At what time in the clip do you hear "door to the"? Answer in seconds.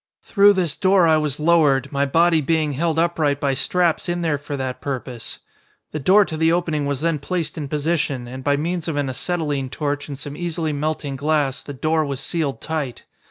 5.99-6.51